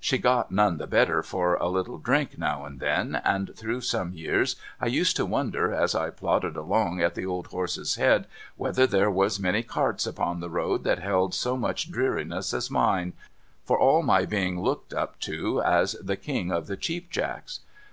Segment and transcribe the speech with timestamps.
[0.00, 4.12] She got none the better for a little drink now and then, and through some
[4.12, 8.88] years I used to wonder, as I plodded along at the old horse's head, whether
[8.88, 13.12] there \\as many carts upon the road that held so much dreariness as mine,
[13.64, 17.60] for all my being looked up to as the King of the Cheap Jacks.